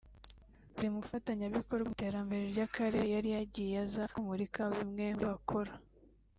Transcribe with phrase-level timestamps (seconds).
[0.73, 5.73] Buri mufatanyabikorwa mu iterambere ry’Akarere yari gayiye aza kumurika bimwe mubyo bakora